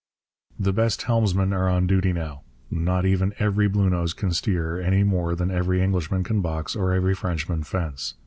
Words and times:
The 0.57 0.73
best 0.73 1.03
helmsmen 1.03 1.53
are 1.53 1.69
on 1.69 1.85
duty 1.85 2.11
now. 2.11 2.41
Not 2.71 3.05
even 3.05 3.35
every 3.37 3.69
Bluenose 3.69 4.15
can 4.15 4.31
steer, 4.31 4.81
any 4.81 5.03
more 5.03 5.35
than 5.35 5.51
every 5.51 5.79
Englishman 5.79 6.23
can 6.23 6.41
box 6.41 6.75
or 6.75 6.91
every 6.91 7.13
Frenchman 7.13 7.61
fence. 7.61 8.15